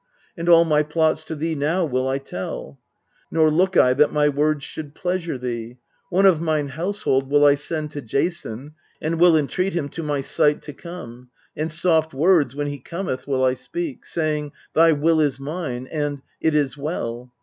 [0.35, 2.79] And all my plots to thee now will I tell;
[3.29, 5.77] Nor look I that my words should pleasure thee
[6.09, 10.21] One of mine household will I send to Jason, And will entreat him to my
[10.21, 15.21] sight to come; And soft words, when he cometh, will I speak, Saying," Thy will
[15.21, 17.31] is mine," and," It is well."